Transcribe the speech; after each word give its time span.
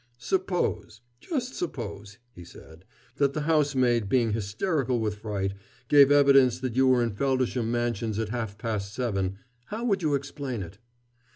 "Suppose 0.17 1.01
just 1.19 1.53
suppose" 1.53 2.17
he 2.35 2.43
said, 2.43 2.85
"that 3.17 3.33
the 3.33 3.41
housemaid, 3.41 4.09
being 4.09 4.33
hysterical 4.33 4.99
with 4.99 5.19
fright, 5.19 5.53
gave 5.89 6.11
evidence 6.11 6.57
that 6.57 6.75
you 6.75 6.87
were 6.87 7.03
in 7.03 7.11
Feldisham 7.11 7.67
Mansions 7.71 8.17
at 8.17 8.29
half 8.29 8.57
past 8.57 8.95
seven 8.95 9.37
how 9.65 9.85
would 9.85 10.01
you 10.01 10.15
explain 10.15 10.63
it?" 10.63 10.79